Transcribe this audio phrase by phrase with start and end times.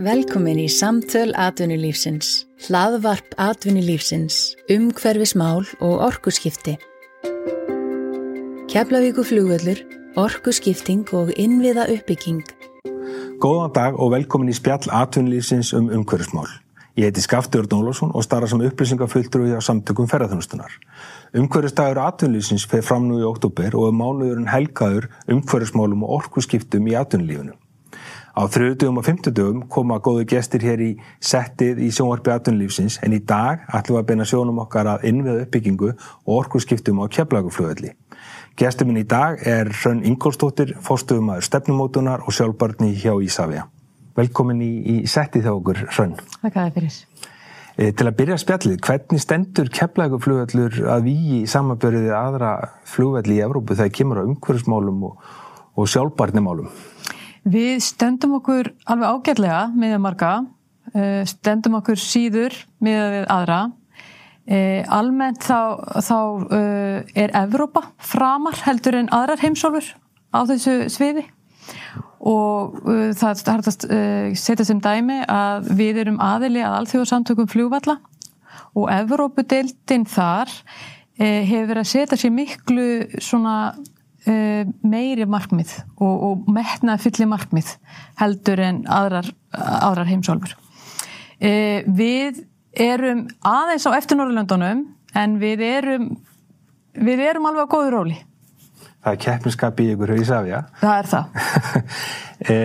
[0.00, 6.78] Velkomin í Samtöl Atvinnulífsins, hlaðvarp Atvinnulífsins, umhverfismál og orkuskipti.
[8.72, 9.82] Keflavíku flugvöllur,
[10.16, 12.40] orkuskipting og innviða uppbygging.
[13.36, 16.48] Góðan dag og velkomin í spjall Atvinnulífsins um umhverfismál.
[16.96, 20.72] Ég heiti Skaftur Dónlásson og starra sem upplýsingafulltrúi á samtökum ferðarþjónustunar.
[21.36, 26.96] Umhverfisdagur Atvinnulífsins feir fram nú í oktober og er mánuðurinn helgaður umhverfismálum og orkuskiptum í
[26.96, 27.60] atvinnulífinu.
[28.32, 30.90] Á þrjöðdugum og fymtudugum koma góðu gestir hér í
[31.20, 35.42] settið í sjónvarpi aðtunlífsins en í dag ætlum við að beina sjónum okkar að innviða
[35.44, 37.92] uppbyggingu og orkusskiptum á keflaguflöðli.
[38.56, 43.66] Gestur minn í dag er Hrönn Ingolstóttir, fórstufumæður stefnumótunar og sjálfbarni hjá Ísafja.
[44.16, 46.16] Velkomin í, í settið hjá okkur, Hrönn.
[46.40, 46.98] Takk að það fyrir.
[47.72, 52.54] E, til að byrja spjallið, hvernig stendur keflaguflöðlur að við í samanbörðið aðra
[52.88, 55.30] flugvelli í Evrópu þegar kemur á umhverfsmálum og,
[55.76, 56.68] og sjálfbarnimálum?
[57.42, 60.32] Við stendum okkur alveg ágætlega með marga,
[60.94, 63.72] eh, stendum okkur síður með aðra.
[64.46, 66.18] Eh, almennt þá, þá
[66.52, 69.86] eh, er Evrópa framar heldur en aðrar heimsólfur
[70.34, 71.22] á þessu sviði
[72.22, 72.82] og
[73.18, 77.96] það að setja sem dæmi að við erum aðili að alþjóðarsamtökum fljóvalla
[78.74, 80.50] og Evrópudeildin þar
[81.18, 82.86] hefur verið að setja sér miklu
[83.22, 83.74] svona
[84.86, 87.72] meiri markmið og, og metna fylli markmið
[88.20, 90.54] heldur en aðrar, aðrar heimsálfur.
[91.42, 94.84] Uh, við erum aðeins á eftir Norrlöndunum
[95.18, 96.06] en við erum,
[96.94, 98.18] við erum alveg á góðu róli.
[99.02, 100.58] Það er keppinskap í ykkur Ísafja.
[100.78, 101.46] Það er það.
[102.54, 102.58] e,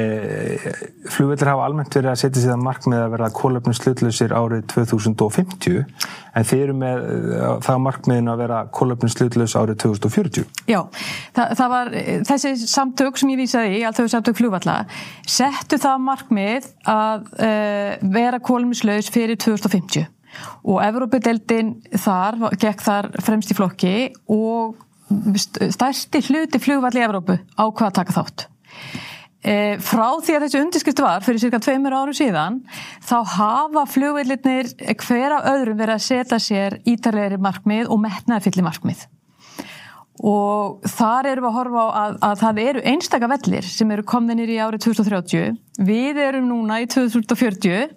[1.09, 5.79] flugveldur hafa almennt verið að setja sér það markmið að vera kólöfnum slutlausir árið 2050
[6.37, 7.07] en þeir eru með
[7.65, 10.45] það markmiðin að vera kólöfnum slutlaus árið 2040.
[10.69, 10.79] Já,
[11.33, 11.93] það, það var
[12.29, 14.79] þessi samtök sem ég vísaði í, alltaf samtök flugvalla,
[15.25, 17.53] settu það markmið að e,
[18.13, 20.05] vera kólöfnumslaus fyrir 2050
[20.69, 23.95] og Evrópadeildin þar, gekk þar fremst í flokki
[24.29, 28.47] og stærsti hluti flugvalli í Evrópu á hvað taka þátt.
[29.47, 32.57] E, frá því að þessu undirskrift var fyrir cirka tveimur áru síðan
[33.05, 34.73] þá hafa flugvillirnir
[35.05, 39.05] hver af öðrum verið að setja sér ítarlegri markmið og metnaði fyllir markmið.
[40.25, 44.07] Og þar erum við að horfa á að, að það eru einstaka vellir sem eru
[44.09, 47.93] kominir í árið 2030 við erum núna í 2040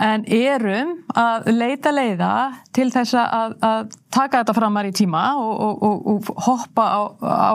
[0.00, 2.34] en erum að leita leiða
[2.76, 7.54] til þess að, að taka þetta framar í tíma og, og, og hoppa á, á,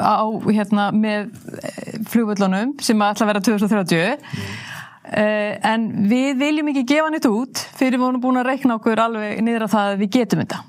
[0.00, 1.32] á hérna, með
[2.10, 4.52] flugvöldunum sem ætla að vera 2030 mm.
[5.72, 9.42] en við viljum ekki gefa nýtt út fyrir við vorum búin að reikna okkur alveg
[9.44, 10.62] niður að það að við getum þetta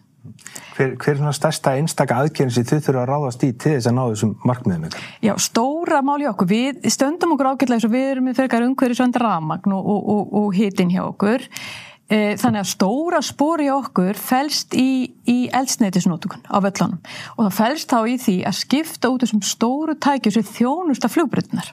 [0.75, 3.87] Hver, hver er svona stærsta einstaka aðgerðin sem þið þurfa að ráðast í til þess
[3.87, 5.03] að ná þessum markmiðum ykkur?
[5.23, 6.49] Já, stóra máli okkur.
[6.49, 10.09] Við stöndum okkur ágætlega eins og við erum með fyrir umhverju svönda ramagn og, og,
[10.15, 11.45] og, og hitin hjá okkur.
[12.05, 16.99] E, þannig að stóra spóri okkur fælst í, í eldsneitisnótukun á völlunum
[17.33, 21.71] og það fælst þá í því að skipta út þessum stóru tækju sem þjónusta flugbröðnar.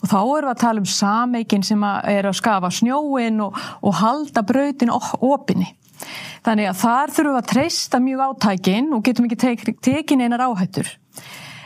[0.00, 4.46] Og þá erum við að tala um sameikin sem er að skafa snjóin og halda
[4.46, 5.74] bröðin opinni.
[6.46, 10.44] Þannig að þar þurfum við að treysta mjög átækin og getum ekki tek, tekin einar
[10.46, 10.92] áhættur.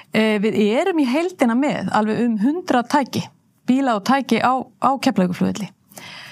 [0.08, 3.26] E, við erum í heldina með alveg um 100 tæki,
[3.68, 5.68] bíla og tæki á, á keflauguflugilli.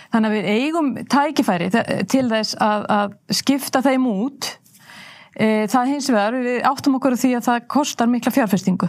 [0.08, 1.68] Þannig að við eigum tækifæri
[2.08, 4.48] til þess að, að skipta þeim út.
[5.36, 8.88] E, það hins vegar, við áttum okkur því að það kostar mikla fjárfestingu.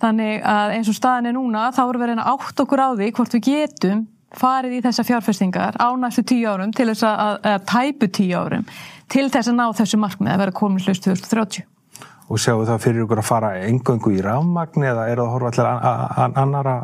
[0.00, 3.10] Þannig að eins og staðin er núna, þá erum við að átt okkur á því
[3.18, 4.06] hvort við getum
[4.38, 8.66] farið í þessa fjárfestingar á næstu tíu árum til þess að, að tæpu tíu árum
[9.10, 11.66] til þess að ná þessu markmið að vera komin hlust 2030.
[12.30, 15.50] Og sjáu það fyrir ykkur að fara engöngu í rafmagni eða er það að horfa
[15.50, 16.76] allir annara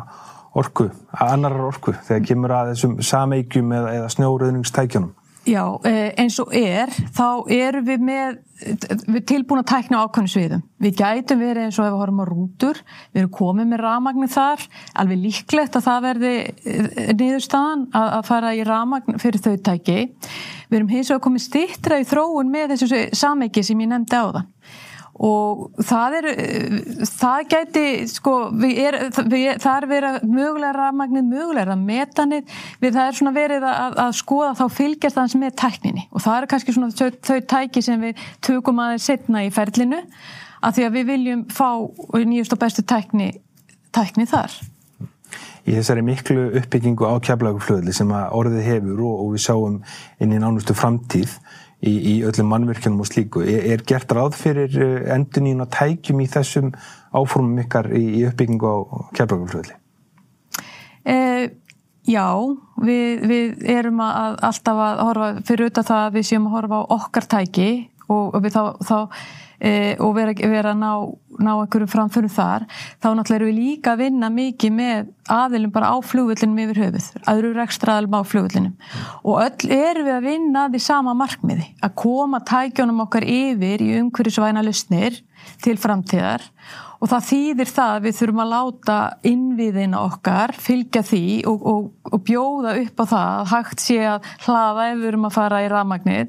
[0.57, 0.89] orku,
[1.23, 5.13] annara orku þegar kemur að þessum sameigjum eða, eða snjóruðningstækjunum?
[5.47, 10.63] Já, eh, eins og er, þá erum við með við tilbúin að tækna ákvæmni sviðum.
[10.81, 12.79] Við gætum verið eins og ef við horfum á rútur,
[13.13, 14.65] við erum komið með ramagnin þar,
[14.97, 19.99] alveg líklegt að það verði eh, niðurstaðan að, fara í ramagn fyrir þau tæki.
[20.67, 24.25] Við erum hins vegar komið stittra í þróun með þessu sameiki sem ég nefndi á
[24.39, 24.53] þann
[25.17, 26.27] og það er
[27.09, 28.33] það gæti sko
[28.67, 33.97] er, við, það er verið mögulega rafmagnir, mögulega metanir við það er svona verið að,
[34.05, 36.05] að skoða þá fylgjast það sem er tækninni.
[36.11, 40.03] Og það er kannski svona þau, þau tæki sem við tökum aðeins setna í ferlinu
[40.61, 41.69] að því að við viljum fá
[42.13, 43.31] nýjust og bestu tækni,
[43.95, 44.53] tækni þar.
[45.67, 49.81] Í þessari miklu uppbyggingu á keflaguflöðli sem að orðið hefur og, og við sjáum
[50.23, 51.33] inn í nánustu framtíð
[51.81, 53.43] í, í öllum mannverkjunum og slíku.
[53.45, 56.73] Er, er gert ráð fyrir eh, enduníun og tækjum í þessum
[57.17, 58.77] áformum ykkar í, í uppbyggingu á
[59.17, 59.77] keflagaflöðli?
[61.07, 61.47] Eh,
[62.07, 62.31] Já,
[62.79, 66.77] við, við erum að alltaf að horfa fyrir auðvitað það að við séum að horfa
[66.79, 67.71] á okkar tæki
[68.07, 68.97] og, og við þá, þá
[69.59, 70.91] e, og vera, vera að ná,
[71.43, 72.65] ná einhverju framförum þar,
[73.01, 77.07] þá náttúrulega erum við líka að vinna mikið með aðilum bara á flugvöllinum yfir höfuð,
[77.27, 78.75] aðru rekstra aðilum á flugvöllinum
[79.23, 83.93] og öll erum við að vinna því sama markmiði, að koma tækjónum okkar yfir í
[84.01, 85.21] umhverjusvæna lusnir
[85.63, 86.45] til framtíðar
[86.97, 88.97] og það þýðir það að við þurfum að láta
[89.29, 94.31] innviðina okkar fylgja því og, og, og bjóða upp á það að hægt sé að
[94.47, 96.27] hlaða ef við erum að fara í rafmagnir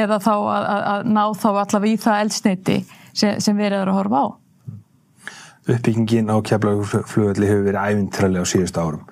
[0.00, 2.78] eða þá að, að, að ná þá allavega í það eldsneiti
[3.12, 4.26] sem, sem við erum að horfa á.
[5.70, 9.04] Uppbyggingin á keflagflugvelli hefur verið æfintrali á síðustu árum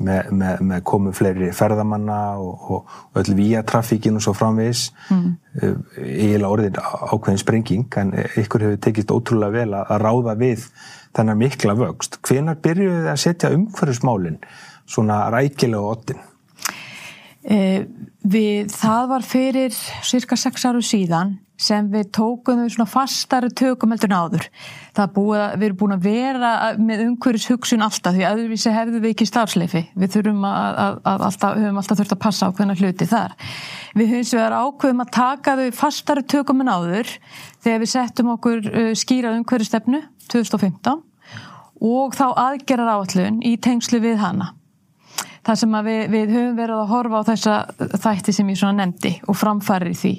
[0.00, 5.28] með, með, með komu fleiri ferðamanna og, og, og öll víatrafíkin og svo framvegis mm.
[6.00, 10.66] eiginlega orðin ákveðin sprenging en ykkur hefur tekist ótrúlega vel að ráða við
[11.12, 12.20] þennar mikla vöxt.
[12.24, 14.38] Hvenar byrjuðu þið að setja umhverfismálinn
[14.88, 16.22] svona rækilega á ottin?
[17.42, 17.88] Eh,
[18.22, 19.74] við, það var fyrir
[20.06, 24.46] cirka sex áru síðan sem við tókum þau svona fastari tökum heldur náður.
[24.96, 29.14] Það búið, við erum búin að vera með umhverjus hugsun alltaf því aðurvísi hefðu við
[29.14, 29.84] ekki starfsleifi.
[29.98, 33.36] Við þurfum að, að, að alltaf, höfum alltaf þurft að passa á hvernig hluti þar.
[33.98, 37.14] Við höfum svo að ákveðum að taka þau fastari tökum náður
[37.62, 41.06] þegar við settum okkur uh, skýrað umhverjustefnu 2015
[41.82, 44.52] og þá aðgerar áallun í tengslu við hana.
[45.42, 47.54] Það sem við, við höfum verið að horfa á þessa
[48.04, 50.12] þætti sem ég svona nefndi og framfæri því.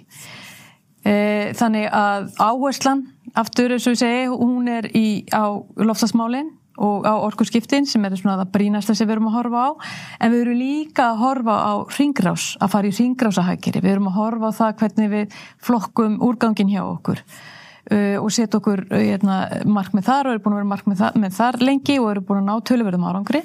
[1.04, 1.14] E,
[1.60, 3.06] þannig að áherslan,
[3.40, 5.48] aftur eins og ég segi, hún er í, á
[5.80, 6.52] loftasmálinn
[6.84, 9.72] og á orkurskiptin sem er svona það brínasta sem við erum að horfa á.
[10.20, 14.18] En við erum líka að horfa á ringrás, að fara í ringrásahækiri við erum að
[14.20, 19.94] horfa á það hvernig við flokkum úrgangin hjá okkur uh, og setja okkur uh, mark
[19.94, 22.42] með þar og erum búin að vera mark með þar, þar lengi og erum búin
[22.44, 23.44] að ná töluverðum árangri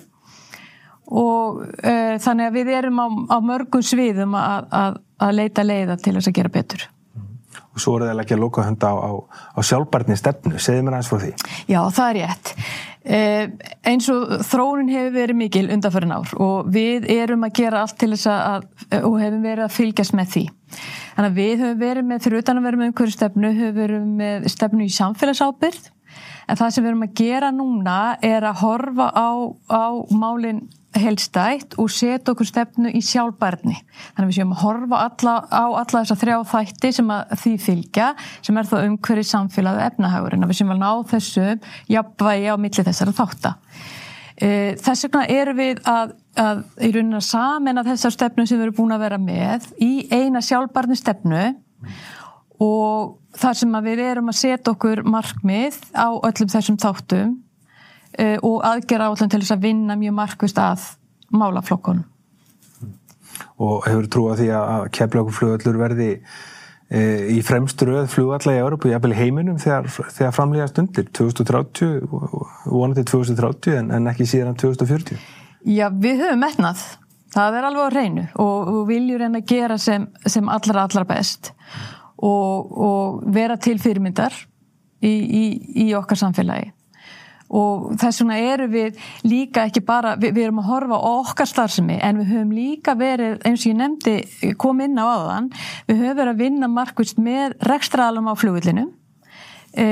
[1.09, 5.99] og uh, þannig að við erum á, á mörgum sviðum að, að, að leita leiða
[6.03, 6.85] til þess að gera betur.
[7.79, 9.13] Og svo eru það ekki að lóka hunda á, á,
[9.55, 11.33] á sjálfbarni stefnu, segðu mér aðeins frá því.
[11.71, 12.55] Já, það er rétt.
[13.09, 13.45] Eh,
[13.89, 18.11] eins og þróunin hefur verið mikil undanfærin ár og við erum að gera allt til
[18.13, 18.67] þess að
[18.99, 20.43] og hefum verið að fylgjast með því.
[21.15, 24.11] Þannig að við höfum verið með, fyrir utan að vera með einhverju stefnu, höfum verið
[24.19, 25.89] með stefnu í samfélagsábyrð
[26.49, 29.31] en það sem við erum að gera núna er að horfa á,
[29.69, 29.85] á
[30.17, 30.65] málinn
[30.97, 33.77] helstætt og setja okkur stefnu í sjálfbærni.
[34.17, 37.13] Þannig að við séum að horfa alla, á alla þessa þrjá þætti sem
[37.43, 38.09] því fylgja,
[38.47, 41.47] sem er þá umhverju samfélagið efnahagurinn, að við séum að ná þessu
[41.93, 43.55] jafnvægi á milli þessara þátta.
[44.39, 44.49] E,
[44.81, 48.79] þess vegna erum við að, að í rauninna samin að þessar stefnu sem við erum
[48.79, 51.49] búin að vera með í eina sjálfbærni stefnu
[52.65, 57.35] og þar sem að við erum að setja okkur markmið á öllum þessum þáttum
[58.19, 60.87] uh, og aðgera áallum til þess að vinna mjög markvist að
[61.35, 62.07] málaflokkunum.
[63.63, 66.09] Og hefur trúið því að keflaguflugallur verði
[66.91, 67.01] e,
[67.35, 72.07] í fremstur öð flugalla í Európu, jafnvel í heiminum þegar, þegar framlýjast undir 2030,
[72.71, 75.21] vonandi 2030 en, en ekki síðan 2040?
[75.67, 76.87] Já, við höfum metnað.
[77.35, 81.05] Það er alveg á reynu og, og viljur en að gera sem, sem allra allra
[81.07, 81.53] best
[82.19, 84.35] og, og vera til fyrirmyndar
[85.03, 85.45] í, í,
[85.87, 86.73] í okkar samfélagi.
[87.49, 91.49] Og þess vegna eru við líka ekki bara, við, við erum að horfa á okkar
[91.49, 94.17] starfsemi en við höfum líka verið eins og ég nefndi,
[94.61, 95.49] kom inn á aðan
[95.89, 98.85] við höfum verið að vinna markvist með rekstraðalum á flugvillinu
[99.73, 99.89] e,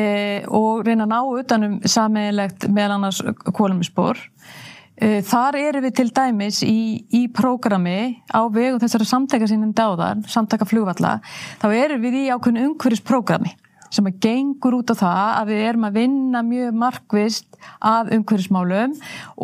[0.52, 3.23] og reyna að ná utanum sammeilegt meðal annars
[3.56, 4.65] kólumispor e,
[4.97, 10.69] þar eru við til dæmis í, í prógrami á vegu þessara samtækja sínum dáðar, samtækja
[10.71, 11.19] flugvalla
[11.61, 13.53] þá eru við í ákveðinu umhverjusprógrami
[13.93, 18.97] sem að gengur út á það að við erum að vinna mjög markvist að umhverfismálum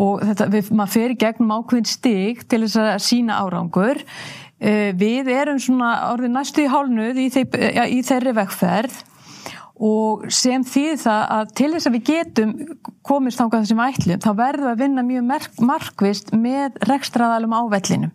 [0.05, 4.03] og þetta, við, maður fer í gegnum ákveðin stig til þess að sína árangur.
[4.63, 7.57] Eh, við erum svona orðið næstu í hálnuð í, þeir,
[7.91, 9.01] í þeirri vekkferð
[9.83, 12.57] og sem þýð það að til þess að við getum
[13.03, 18.12] komist þángað þessum ætlum þá verðum við að vinna mjög markvist með rekstraðalum á vellinum.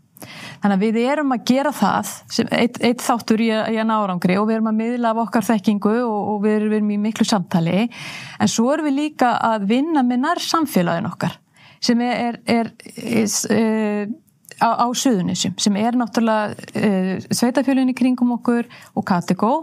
[0.64, 2.14] Þannig að við erum að gera það
[2.58, 5.20] eitt, eitt þáttur í að, í að ná árangri og við erum að miðla af
[5.28, 9.68] okkar þekkingu og, og við erum í miklu samtali en svo erum við líka að
[9.70, 11.38] vinna með nær samfélagin okkar
[11.84, 14.10] sem er, er, er, er
[14.62, 19.54] á, á suðunissum sem er náttúrulega sveitafjölunni kringum okkur og kategó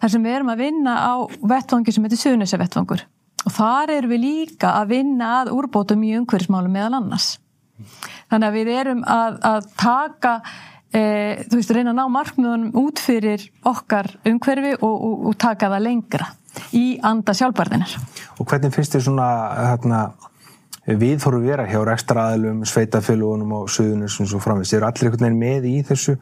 [0.00, 1.14] þar sem við erum að vinna á
[1.54, 3.06] vettvangi sem heitir suðunissa vettvangur
[3.46, 7.30] og þar erum við líka að vinna að úrbótum í umhverfismálum meðal annars.
[8.30, 10.34] Þannig að við erum að, að taka,
[10.92, 11.02] e,
[11.46, 15.86] þú veist, reyna að ná markmiðunum út fyrir okkar umhverfi og, og, og taka það
[15.86, 16.28] lengra
[16.76, 17.96] í anda sjálfbarðinar.
[18.38, 19.30] Og hvernig finnst þér svona
[19.70, 20.02] hérna,
[20.86, 24.72] við þurfum vera hjá rekstraðilum, sveitafélugunum og söðunum svo framvist.
[24.72, 26.16] Þeir eru allir einhvern veginn með í þessu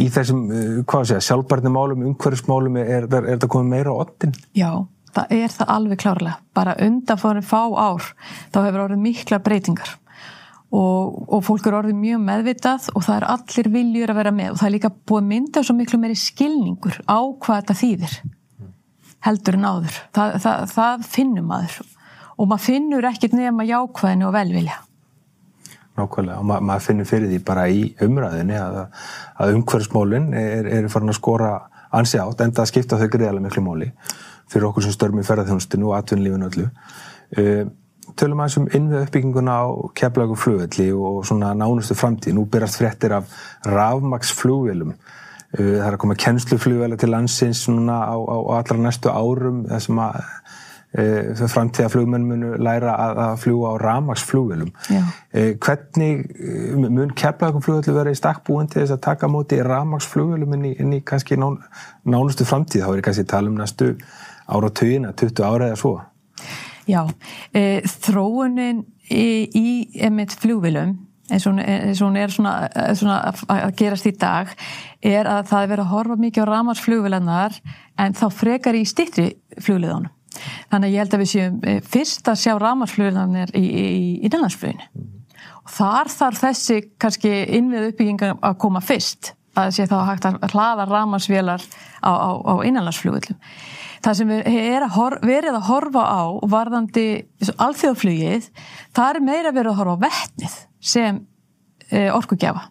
[0.00, 4.00] í þessum, uh, hvað sé ég, sjálfbarnimálum, umhverfismálum, er, er, er þetta komið meira á
[4.02, 4.34] ottin?
[4.56, 4.70] Já,
[5.14, 6.38] það er það alveg klárlega.
[6.56, 8.08] Bara undan fórum fá ár,
[8.50, 9.94] þá hefur orðið mikla breytingar
[10.74, 14.54] og, og fólk eru orðið mjög meðvitað og það er allir viljur að vera með
[14.54, 18.16] og það er líka búið myndað svo miklu meiri skilningur á hvað þetta þýðir
[19.24, 19.98] heldur en áður.
[20.16, 21.76] Það, það, það finnum maður
[22.38, 24.80] og maður finnur ekkit nefn að jákvæðinu og velvilja.
[25.94, 28.80] Nákvæmlega og ma maður finnur fyrir því bara í umræðinni að,
[29.38, 31.52] að umhverfsmólinn er, er farin að skora
[31.94, 33.90] ansi átt en það skipta þau greiðarlega miklu móli
[34.50, 36.66] fyrir okkur sem störmum í ferðarþjónustinu og atvinnlífinu öllu.
[37.38, 37.62] Uh,
[38.18, 39.64] tölum aðeins um innvið uppbygginguna á
[39.96, 42.36] keflagu flugvelli og svona nánustu framtíð.
[42.36, 43.30] Nú byrjast fréttir af
[43.70, 44.92] rafmagsflugvelum.
[45.54, 49.64] Uh, það er að koma kennsluflugvela til landsins núna á, á, á allra næstu árum
[49.70, 50.20] þessum að
[50.98, 54.72] uh, framtíða flugmenn munu læra að, að fljúa á rafmagsflugvelum.
[54.90, 56.24] Uh, hvernig
[56.78, 61.02] mun keflagu flugvelli vera í stakkbúin til þess að taka móti rafmagsflugvelum inn inn í
[61.06, 61.60] kannski nán,
[62.08, 62.86] nánustu framtíð?
[62.86, 63.94] Þá er kannski tala um næstu
[64.44, 65.96] ára tögina, 20 ára eða svo.
[66.84, 67.00] Já,
[67.56, 69.68] e, þróunin í, í
[70.04, 70.98] emitt fljóvilum
[71.32, 74.50] eins og hún er svona, svona að gerast í dag
[75.00, 77.56] er að það er verið að horfa mikið á ramarsflugvilennar
[78.04, 80.12] en þá frekar í stittri fljóliðunum.
[80.72, 84.28] Þannig að ég held að við séum e, fyrst að sjá ramarsflugvilennar í, í, í
[84.28, 85.06] innlandsfluginu.
[85.64, 90.50] Og þar þarf þessi kannski innvið uppbyggingar að koma fyrst að sé þá hægt að
[90.50, 91.62] hlaða ramarsvélar
[92.02, 93.38] á, á, á innlandsflugvilum
[94.04, 97.06] það sem er að verið að horfa á varðandi
[97.62, 98.50] alþjóðflugið,
[98.96, 101.20] það er meira verið að horfa á vettnið sem
[101.88, 102.68] e, orkugjafa.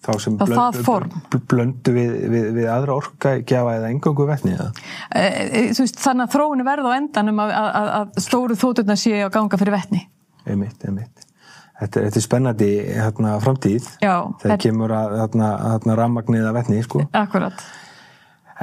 [0.00, 4.62] Þá sem blöndu, blöndu við, við, við aðra orkugjafa eða engangu vettnið?
[5.12, 9.18] E, e, veist, þannig að þróinu verða á endanum að, að, að stóru þótturna séu
[9.26, 10.00] að ganga fyrir vettni.
[10.48, 11.26] Einmitt, einmitt.
[11.80, 16.80] Þetta, þetta er spennandi hérna, framtíð Já, þegar kemur að hérna, hérna, rammagniða vettni.
[16.88, 17.04] Sko.
[17.20, 17.60] Akkurat.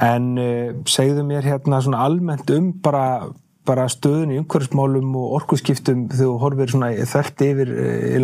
[0.09, 3.29] En uh, segðu mér hérna svona almennt um bara,
[3.65, 7.73] bara stöðun í umhverfsmálum og orkuskiptum þegar þú horfir svona þert yfir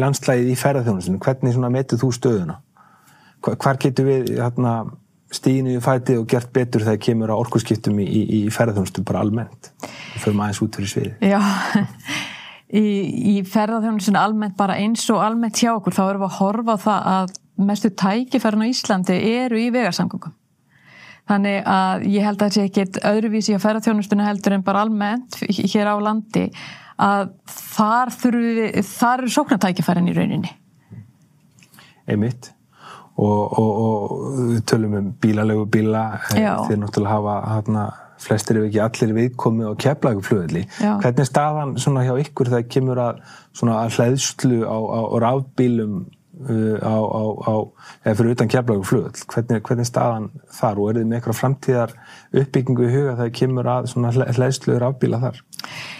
[0.01, 1.21] landslægið í ferðarþjónusinu.
[1.21, 2.61] Hvernig svona metið þú stöðuna?
[3.43, 4.73] Hvar, getur við hérna,
[5.33, 9.23] stíðinu í fætið og gert betur þegar kemur á orkuskiptum í, í, í ferðarþjónusinu bara
[9.25, 9.71] almennt?
[10.21, 11.31] Fyrir maður eins út fyrir sviði.
[11.33, 11.41] Já,
[12.83, 12.85] í,
[13.33, 17.11] í ferðarþjónusinu almennt bara eins og almennt hjá okkur þá erum við að horfa það
[17.15, 17.35] að
[17.67, 20.37] mestu tækifærin á Íslandi eru í vegarsangungum.
[21.29, 25.39] Þannig að ég held að það sé ekkit öðruvísi á ferðarþjónustuna heldur en bara almennt
[25.43, 26.49] hér á landi
[27.03, 30.51] að þar, við, þar eru sóknartækifærin í rauninni.
[32.07, 32.51] Einmitt
[33.13, 37.85] og, og, og við tölum um bílalegu bíla eh, þeir náttúrulega hafa hana,
[38.23, 40.63] flestir ef ekki allir viðkomið á keflagu flöðli.
[40.79, 41.75] Hvernig er staðan
[42.07, 43.23] hjá ykkur þegar kemur að,
[43.67, 45.97] að hlæðslu á, á, á rafbílum
[46.33, 47.55] á, á, á,
[48.03, 51.93] eða fyrir utan keflagur flugöld hvernig, hvernig staðan þar og er þið með eitthvað framtíðar
[52.41, 55.41] uppbyggingu í huga þegar kemur að svona hlæðsluður afbíla þar?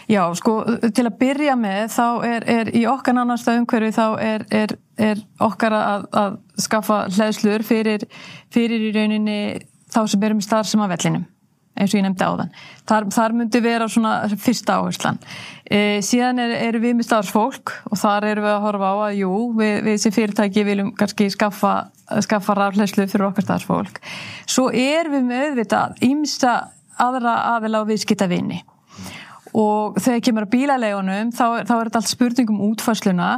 [0.10, 0.56] Já, sko,
[0.90, 5.22] til að byrja með þá er, er í okkar nánasta umhverfi þá er, er, er
[5.44, 8.08] okkar að, að skaffa hlæðsluður fyrir,
[8.54, 9.40] fyrir í rauninni
[9.94, 11.30] þá sem erum í starfsum af vellinum
[11.74, 12.51] eins og ég nefndi á þann.
[12.89, 15.20] Þar, þar myndi vera svona fyrsta áherslan.
[15.63, 19.18] E, síðan er, er við með starfsfólk og þar erum við að horfa á að
[19.22, 21.74] jú, við, við sem fyrirtæki viljum kannski skaffa,
[22.25, 24.03] skaffa rafleyslu fyrir okkar starfsfólk.
[24.46, 26.53] Svo er við með auðvitað ímsta
[27.01, 28.62] aðra aðila á viðskita vini
[29.53, 33.30] og þegar kemur að bílalegunum þá, þá er þetta allt spurningum útfarsluna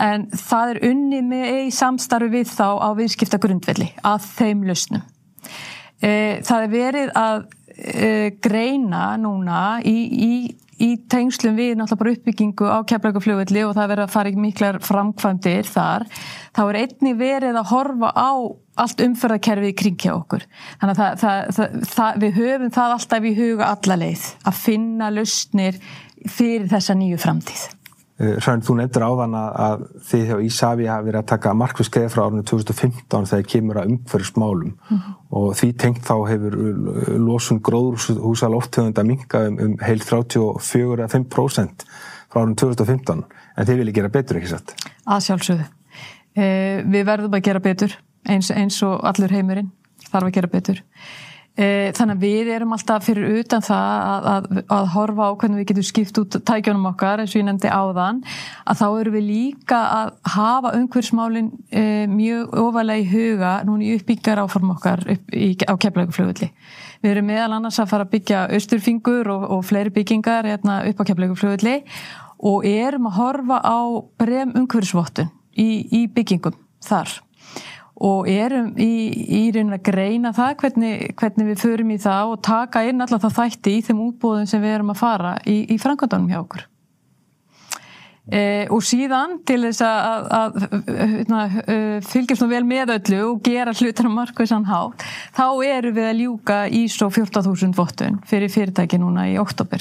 [0.00, 5.04] en það er unni með í samstarfi við þá á viðskipta grundvelli að þeim lausnum.
[6.00, 7.44] E, það er verið að
[7.78, 10.32] uh, greina núna í, í,
[10.84, 14.80] í tengslum við náttúrulega bara uppbyggingu á keflagufljóðvelli og það verið að fara í miklar
[14.84, 16.06] framkvæmdir þar,
[16.56, 18.30] þá er einni verið að horfa á
[18.78, 20.44] allt umförðarkerfið í kring hjá okkur.
[20.80, 25.80] Þannig að það, það, við höfum það alltaf í huga allaleið að finna lausnir
[26.26, 27.66] fyrir þessa nýju framtíð.
[28.18, 32.42] Svæn, þú nefndir áðan að þið hjá Ísafi hafi verið að taka markviskeið frá árunni
[32.50, 35.12] 2015 þegar kemur að umhverfsmálum mm -hmm.
[35.38, 36.56] og því tengt þá hefur
[37.28, 41.86] losun gróðurhúsal óttöfund að minga um, um heil 34-5%
[42.26, 43.22] frá árunni 2015
[43.56, 44.74] en þið viljið gera betur ekki satt?
[45.06, 45.66] Að sjálfsögðu.
[46.34, 47.94] Eh, við verðum að gera betur
[48.26, 49.70] eins, eins og allur heimurinn
[50.10, 50.82] þarf að gera betur.
[51.58, 54.44] Eh, þannig að við erum alltaf fyrir utan það að, að,
[54.76, 58.20] að horfa á hvernig við getum skipt út tækjónum okkar eins og ég nefndi áðan
[58.62, 64.44] að þá eru við líka að hafa umhverfsmálin e, mjög ofalega í huga núni uppbyggar
[64.44, 66.52] áform okkar upp í, á keflauguflögulli.
[67.02, 71.02] Við erum meðal annars að fara að byggja austurfingur og, og fleiri byggingar hérna, upp
[71.02, 71.80] á keflauguflögulli
[72.38, 73.78] og erum að horfa á
[74.22, 76.54] brem umhverfisvottun í, í byggingum
[76.86, 77.18] þar
[78.04, 78.92] og erum í,
[79.40, 83.24] í raunin að greina það hvernig, hvernig við förum í það og taka inn alltaf
[83.26, 86.66] það þætti í þeim útbóðum sem við erum að fara í, í framkvæmdunum hjá okkur.
[88.28, 93.38] E, og síðan til þess að, að, að, að fylgjast nú vel með öllu og
[93.46, 99.00] gera hlutar á markvæðsan hátt, þá eru við að ljúka ISO 14.000 vottun fyrir fyrirtæki
[99.00, 99.80] núna í oktober.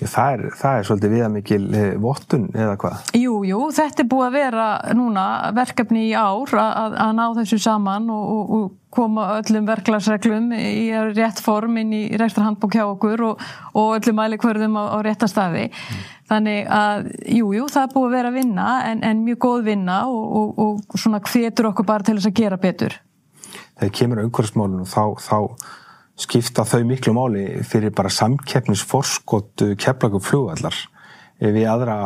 [0.00, 3.10] Það er, það er svolítið viðamikil eh, vottun eða hvað?
[3.18, 7.58] Jú, jú, þetta er búið að vera núna verkefni í ár að, að ná þessu
[7.60, 13.22] saman og, og, og koma öllum verklagsreglum í rétt form inn í rektarhandbók hjá okkur
[13.28, 13.44] og,
[13.78, 15.68] og öllum mælikvörðum á, á réttastæði.
[15.68, 16.02] Mm.
[16.32, 17.06] Þannig að,
[17.36, 20.82] jú, jú, það er búið að vera að vinna en, en mjög góð vinna og
[20.96, 22.96] svona hvetur okkur bara til þess að gera betur.
[23.76, 25.38] Þegar kemur umhverfsmálunum þá, þá
[26.22, 30.76] skipta þau miklu máli fyrir bara samkeppnisforskott keflagu flugvallar
[31.42, 31.96] við aðra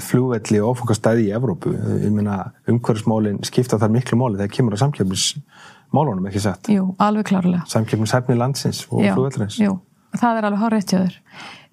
[0.00, 1.74] flugvelli og áfangastæði í Evrópu.
[1.76, 2.38] Ég meina
[2.70, 6.70] umhverfsmálinn skipta þar miklu máli þegar kemur að samkeppnismálunum, ekki sett?
[6.72, 7.66] Jú, alveg klárlega.
[7.68, 9.58] Samkeppnishefni landsins og flugvellurins.
[9.60, 9.76] Jú,
[10.16, 11.16] það er alveg hár réttjöður.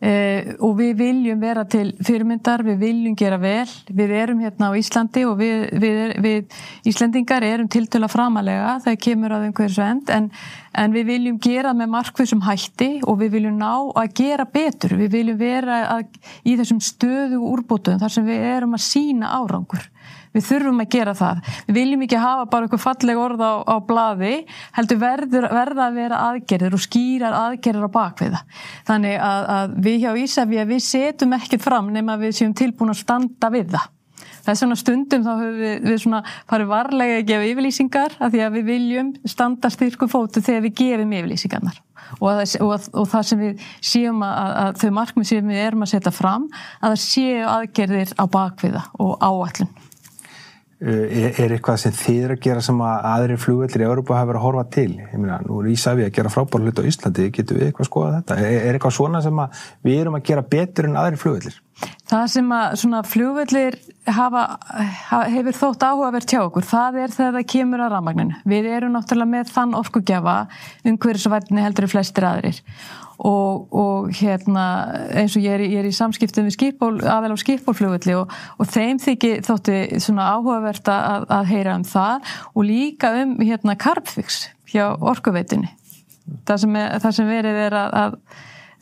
[0.06, 3.70] Uh, og við viljum vera til fyrirmyndar, við viljum gera vel.
[3.88, 6.58] Við erum hérna á Íslandi og við, við, við
[6.92, 10.28] Íslandingar erum tiltöla framalega þegar kemur að einhverju svend en,
[10.76, 15.16] en við viljum gera með markvissum hætti og við viljum ná að gera betur, við
[15.16, 19.88] viljum vera að, í þessum stöðu úrbótum þar sem við erum að sína árangur
[20.36, 21.42] Við þurfum að gera það.
[21.70, 24.36] Við viljum ekki hafa bara eitthvað falleg orð á, á bladi,
[24.76, 28.46] heldur verður, verða að vera aðgerðir og skýrar aðgerðir á bakviða.
[28.88, 32.92] Þannig að, að við hjá Ísafi að við setjum ekkert fram nema við séum tilbúin
[32.92, 33.92] að standa við það.
[34.46, 38.44] Er svona stundum þá höfum við, við svona farið varlega að gefa yfirlýsingar af því
[38.46, 41.80] að við viljum standa styrku fótu þegar við gefum yfirlýsingarnar.
[42.20, 45.86] Og, að, og, og það sem við séum að, að þau markmið sem við erum
[45.86, 49.74] að setja fram að það séu aðgerðir á bakviða og áallun.
[50.86, 54.28] Eh, er eitthvað sem þið er að gera sem að aðri flugveldir í Európa hafa
[54.30, 57.26] verið að horfa til ég meina, nú er Ísafi að gera frábár hlut á Íslandi
[57.34, 59.42] getur við eitthvað að skoða þetta er eitthvað svona sem
[59.88, 61.58] við erum að gera betur en aðri flugveldir?
[62.06, 63.00] Það sem að svona
[64.14, 64.44] hafa,
[65.32, 68.36] hefur þótt áhugavert hjá okkur, það er þegar það kemur að ramagninu.
[68.46, 70.36] Við erum náttúrulega með þann orkugjafa
[70.86, 72.62] um hverju svo vætni heldur flestir aðrir
[73.18, 74.66] og, og hérna
[75.16, 78.70] eins og ég er, ég er í samskiptum við skipból, aðeins á skipbólflugulli og, og
[78.72, 84.46] þeim þykir þótti svona áhugavert að, að heyra um það og líka um hérna Carbfix
[84.72, 85.72] hjá orkuveitinni
[86.48, 88.20] það sem, er, það sem verið er að, að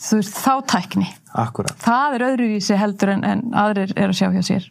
[0.04, 1.10] þú veist þátækni
[1.44, 1.76] Akkurat.
[1.82, 4.68] það er öðruvísi heldur en, en aðrir er að sjá hjá sér.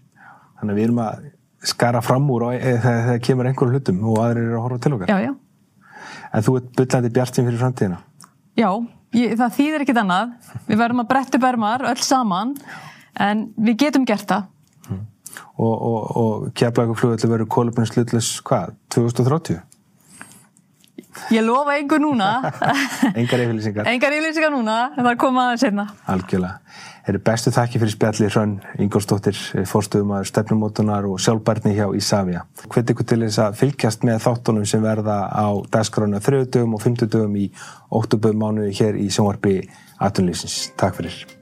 [0.61, 1.29] Þannig við erum að
[1.73, 5.13] skara fram úr þegar það kemur einhverju hlutum og aðrir eru að horfa til okkar.
[5.13, 5.33] Já, já.
[6.33, 7.99] En þú ert byllandi bjartinn fyrir framtíðina.
[8.59, 8.69] Já,
[9.17, 10.33] ég, það þýðir ekkit annað.
[10.69, 12.55] Við verðum að bretta bermar öll saman
[13.21, 14.49] en við getum gert það.
[14.91, 15.03] Mm.
[15.63, 19.61] og, og, og keflaguflugvelli verður kólöfnum slutlus hvað, 2030?
[21.35, 22.31] Ég lofa einhver núna
[23.21, 27.51] Engar yfirlýsingar Engar yfirlýsingar núna, en það er komað aðeins einna Algjörlega Þeir eru bestu
[27.51, 28.53] þakki fyrir spjalli Hrönn
[28.85, 32.45] Ingolstóttir, fórstöðum að stefnumótunar og sjálfbarni hjá Ísafja.
[32.71, 37.37] Hveit ykkur til þess að fylgjast með þáttunum sem verða á dagskrána þrjöðdögum og fymtudögum
[37.43, 37.51] í
[37.91, 39.59] óttuböðum mánuði hér í sjónvarpi
[39.99, 40.77] 18.
[40.79, 41.42] Takk fyrir.